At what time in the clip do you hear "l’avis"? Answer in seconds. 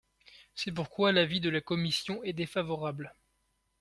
1.11-1.41